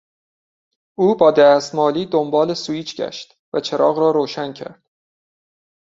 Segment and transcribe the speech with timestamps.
[0.95, 4.83] او با دست مالی دنبال سوییچ گشت و چراغ را روشن کرد.